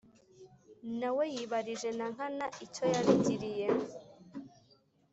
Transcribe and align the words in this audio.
nawe 0.99 1.23
yibarije 1.33 1.89
nankana 1.97 2.45
icyo 2.65 2.83
yabigiriye 2.93 3.67